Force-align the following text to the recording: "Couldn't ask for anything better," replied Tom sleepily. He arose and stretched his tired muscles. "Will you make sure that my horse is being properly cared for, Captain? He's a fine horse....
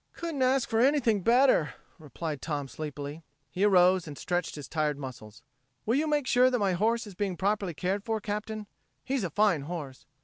"Couldn't 0.13 0.41
ask 0.41 0.67
for 0.67 0.79
anything 0.79 1.21
better," 1.21 1.75
replied 1.99 2.41
Tom 2.41 2.67
sleepily. 2.67 3.21
He 3.51 3.63
arose 3.63 4.07
and 4.07 4.17
stretched 4.17 4.55
his 4.55 4.67
tired 4.67 4.97
muscles. 4.97 5.43
"Will 5.85 5.93
you 5.93 6.07
make 6.07 6.25
sure 6.25 6.49
that 6.49 6.57
my 6.57 6.73
horse 6.73 7.05
is 7.05 7.13
being 7.13 7.37
properly 7.37 7.75
cared 7.75 8.03
for, 8.03 8.19
Captain? 8.19 8.65
He's 9.03 9.23
a 9.23 9.29
fine 9.29 9.61
horse.... 9.61 10.07